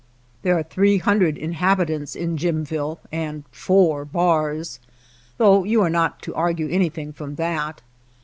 There 0.41 0.57
are 0.57 0.63
three 0.63 0.97
hundred 0.97 1.37
in 1.37 1.51
habitants 1.51 2.15
in 2.15 2.35
Jimville 2.35 2.97
and 3.11 3.43
four 3.51 4.03
bars, 4.03 4.79
though 5.37 5.63
you 5.63 5.83
are 5.83 5.91
not 5.91 6.23
to 6.23 6.33
argue 6.33 6.67
anything 6.69 7.13
from 7.13 7.35
that. 7.35 7.83